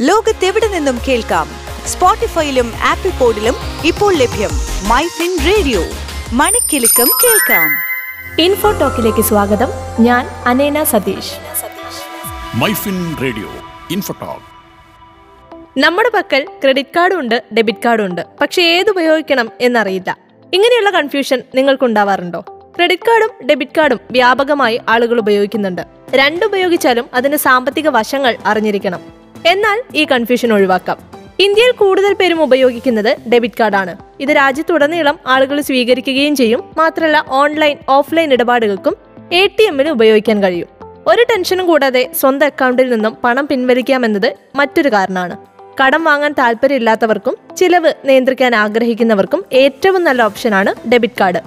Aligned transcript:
ലോകത്തെവിടെ 0.00 0.68
നിന്നും 0.68 0.98
കേൾക്കാം? 1.08 1.48
സ്പോട്ടിഫൈയിലും 1.86 2.72
ആപ്പിൾ 2.84 3.10
പോഡിലും 3.10 3.54
ഇപ്പോൾ 3.84 4.14
ലഭ്യം 4.14 4.50
മൈ 4.88 5.06
ഫിൻ 5.06 5.38
റേഡിയോ. 5.46 5.80
മണിക്കിലുക്കം 6.32 7.06
കേൾക്കാം. 7.24 7.70
ഇൻഫോ 8.42 8.72
ടോക്കിലേക്ക് 8.72 9.20
സ്വാഗതം. 9.20 9.68
ഞാൻ 10.00 10.26
അനേന 10.46 10.84
Satheesh. 10.84 11.32
MyFin 12.54 13.16
radio 13.22 13.48
info talk. 13.90 14.40
നമ്മുടെ 15.78 16.10
പക്കൽ 16.14 16.48
ക്രെഡിറ്റ് 16.62 16.90
കാർഡും 16.96 17.18
ഉണ്ട് 17.18 17.42
ഡെബിറ്റ് 17.56 17.78
കാർഡും 17.84 18.06
ഉണ്ട്. 18.06 18.26
പക്ഷെ 18.40 18.62
ഏത് 18.62 18.90
ഉപയോഗിക്കണം 18.90 19.50
എന്നറിയില്ല. 19.60 20.18
ഇങ്ങനെയുള്ള 20.52 20.90
കൺഫ്യൂഷൻ 20.90 21.42
നിങ്ങൾക്കുണ്ടാവാറുണ്ടോ? 21.54 22.40
ക്രെഡിറ്റ് 22.76 23.02
കാർഡും 23.02 23.46
ഡെബിറ്റ് 23.46 23.72
കാർഡും 23.78 24.00
വ്യാപകമായി 24.10 24.80
ആളുകൾ 24.88 25.18
ഉപയോഗിക്കുന്നുണ്ട്. 25.18 25.82
രണ്ടുപയോഗിച്ചാലും 26.10 27.10
അതിന് 27.14 27.36
സാമ്പത്തിക 27.36 27.88
വശങ്ങൾ 27.88 28.36
അറിഞ്ഞിരിക്കണം. 28.44 29.18
എന്നാൽ 29.46 29.82
ഈ 29.94 30.04
കൺഫ്യൂഷൻ 30.04 30.52
ഒഴിവാക്കാം. 30.52 30.98
ഇന്ത്യയിൽ 31.40 31.72
കൂടുതൽ 31.72 32.12
പേരും 32.12 32.42
ഉപയോഗിക്കുന്നത് 32.42 33.16
ഡെബിറ്റ് 33.32 33.54
കാർഡാണ് 33.60 33.96
ഇത് 34.20 34.28
രാജ്യത്തുടനീളം 34.28 35.18
ആളുകൾ 35.26 35.60
സ്വീകരിക്കുകയും 35.60 36.36
ചെയ്യും. 36.36 36.64
മാത്രമല്ല 36.78 37.24
ഓൺലൈൻ 37.28 37.76
ഓഫ്ലൈൻ 37.88 38.32
ഇടപാടുകൾക്കും 38.32 38.96
എ 39.32 39.46
ടി 39.46 39.64
എമ്മിന് 39.64 39.88
ഉപയോഗിക്കാൻ 39.88 40.42
കഴിയും. 40.42 40.68
ഒരു 41.06 41.22
ടെൻഷനും 41.30 41.66
കൂടാതെ 41.66 42.10
സ്വന്തം 42.20 42.46
അക്കൗണ്ടിൽ 42.46 42.90
നിന്നും 42.90 43.16
പണം 43.24 43.46
പിൻവലിക്കാമെന്നത് 43.46 44.34
മറ്റൊരു 44.56 44.88
കാരണമാണ്. 44.88 45.36
കടം 45.84 46.04
വാങ്ങാൻ 46.04 46.34
താല്പര്യമില്ലാത്തവർക്കും 46.38 47.56
ചിലവ് 47.56 47.92
നിയന്ത്രിക്കാൻ 48.04 48.54
ആഗ്രഹിക്കുന്നവർക്കും 48.54 49.44
ഏറ്റവും 49.52 50.04
നല്ല 50.04 50.22
ഓപ്ഷനാണ് 50.22 50.90
debit 50.92 51.14
card 51.20 51.38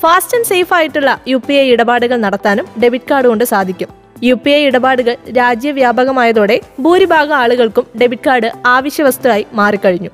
fast 0.00 0.36
and 0.36 0.46
safe 0.46 0.74
ആയിട്ടുള്ള 0.74 1.20
യു 1.28 1.40
ഇടപാടുകൾ 1.52 2.16
നടത്താനും 2.16 2.66
ഡെബിറ്റ് 2.82 3.04
കാർഡ് 3.10 3.26
കൊണ്ട് 3.26 3.44
സാധിക്കും. 3.44 4.05
യു 4.22 4.34
പി 4.34 4.50
ഐ 4.50 4.66
ഇടപാടുകൾ 4.66 5.16
രാജ്യവ്യാപകമായതോടെ 5.36 6.60
ഭൂരിഭാഗം 6.80 7.36
ആളുകൾക്കും 7.36 7.86
ഡെബിറ്റ് 8.00 8.22
കാർഡ് 8.26 8.50
ആവശ്യ 8.66 9.02
വസ്തുവായി 9.02 9.46
മാറിക്കഴിഞ്ഞു. 9.52 10.10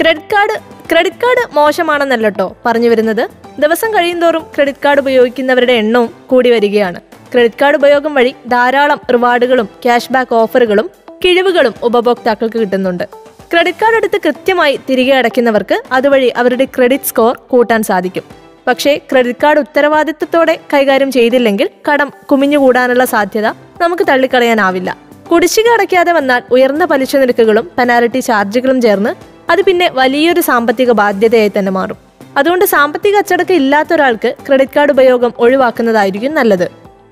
ക്രെഡിറ്റ് 0.00 0.34
കാർഡ് 0.34 0.60
ക്രെഡിറ്റ് 0.90 1.16
കാർഡ് 1.16 1.54
മോശമാണെന്നല്ലോ 1.54 2.56
പറഞ്ഞു 2.66 2.88
വരുന്നത്. 2.88 3.28
ദിവസം 3.58 3.94
കഴിയുന്തോറും 3.94 4.42
ക്രെഡിറ്റ് 4.54 4.78
കാർഡ് 4.84 4.98
ഉപയോഗിക്കുന്നവരുടെ 4.98 5.72
എണ്ണവും 5.72 6.10
കൂടി 6.26 6.50
വരികയാണ്. 6.50 7.00
ക്രെഡിറ്റ് 7.32 7.54
കാർഡ് 7.62 7.76
ഉപയോഗം 7.76 8.14
വഴി 8.14 8.34
ധാരാളം 8.46 9.00
റിവാർഡുകളും 9.12 9.68
ക്യാഷ് 9.82 10.12
ബാക്ക് 10.12 10.34
ഓഫറുകളും 10.34 10.90
കിഴിവുകളും 11.24 11.74
ഉപഭോക്താക്കൾക്ക് 11.82 12.58
കിട്ടുന്നുണ്ട്. 12.58 13.04
ക്രെഡിറ്റ് 13.52 13.78
കാർഡ് 13.82 13.96
എടുത്ത് 13.96 14.20
കൃത്യമായി 14.26 14.80
തിരികെ 14.90 15.12
അടയ്ക്കുന്നവർക്ക് 15.12 15.82
അതുവഴി 15.92 16.26
അവരുടെ 16.26 16.64
ക്രെഡിറ്റ് 16.64 17.04
സ്കോർ 17.04 17.36
കൂട്ടാൻ 17.36 17.82
സാധിക്കും. 17.82 18.22
പക്ഷേ 18.68 19.00
ക്രെഡിറ്റ് 19.10 19.42
കാർഡ് 19.42 19.58
ഉത്തരവാദിത്തത്തോടെ 19.58 20.58
കൈകാര്യം 20.74 21.12
ചെയ്തില്ലെങ്കിൽ 21.12 21.70
കടം 21.90 22.12
കുമിഞ്ഞുകൂടാനുള്ള 22.30 23.04
സാധ്യത 23.04 23.46
നമുക്ക് 23.80 24.06
തള്ളിക്കളയാനാവില്ല. 24.08 24.96
കുടിശ്ശിക 25.30 25.68
അടയ്ക്കാതെ 25.68 26.12
വന്നാൽ 26.12 26.42
ഉയർന്ന 26.50 26.84
പലിശ 26.84 27.16
നിരക്കുകളും 27.16 27.70
പെനാൽറ്റി 27.78 28.18
ചാർജുകളും 28.18 28.80
ചേർന്ന് 28.80 29.12
അത് 29.50 29.62
പിന്നെ 29.62 29.90
വലിയൊരു 29.94 30.40
സാമ്പത്തിക 30.40 30.90
ബാധ്യതയായി 30.92 31.52
തന്നെ 31.58 31.72
മാറും. 31.72 31.96
അതുകൊണ്ട് 32.36 32.64
സാമ്പത്തിക 32.64 33.16
അച്ചടക്കം 33.16 33.54
ഇല്ലാത്ത 33.54 33.94
ഒരാൾക്ക് 33.94 34.34
ക്രെഡിറ്റ് 34.46 34.76
കാർഡ് 34.76 34.90
ഉപയോഗം 34.90 35.32
ഒഴിവാക്കുന്നതായിരിക്കും 35.38 36.34
നല്ലത്. 36.34 36.66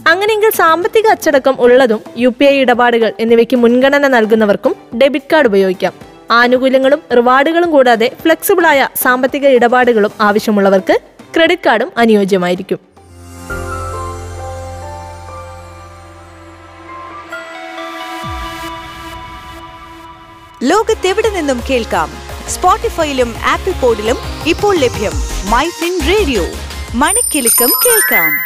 അങ്ങനെയെങ്കിൽ 0.06 0.50
സാമ്പത്തിക 0.50 1.06
അച്ചടക്കം 1.06 1.56
ഉള്ളതും 1.60 2.00
യു 2.16 2.28
പി 2.38 2.44
ഐ 2.44 2.60
ഇടപാടുകൾ 2.60 3.12
എന്നിവയ്ക്ക് 3.20 3.56
മുൻഗണന 3.56 4.08
നൽകുന്നവർക്കും 4.08 4.74
ഡെബിറ്റ് 5.02 5.30
കാർഡ് 5.32 5.46
ഉപയോഗിക്കാം. 5.46 6.05
ആനുകൂല്യങ്ങളും 6.30 7.02
റിവാർഡുകളും 7.16 7.70
കൂടാതെ 7.70 8.16
ഫ്ലെക്സിബിളായ 8.22 8.88
സാമ്പത്തിക 8.96 9.46
ഇടപാടുകളും 9.46 10.10
ആവശ്യമുള്ളവർക്ക് 10.20 10.98
ക്രെഡിറ്റ് 11.36 11.62
കാർഡും 11.66 11.92
അനുയോജ്യമായിരിക്കും. 11.96 12.78
ലോകത്തെവിടെ 20.62 21.30
നിന്നും 21.30 21.60
കേൾക്കാം? 21.70 22.10
സ്പോട്ടിഫൈയിലും 22.48 23.34
ആപ്പിൾ 23.44 23.72
പോഡിലും 23.72 24.16
ഇപ്പോൾ 24.46 24.76
ലഭ്യം 24.76 25.12
മൈ 25.50 25.68
ഫിൻ 25.68 26.00
റേഡിയോ. 26.08 26.42
മണിക്കിലുക്കം 26.94 27.68
കേൾക്കാം. 27.86 28.45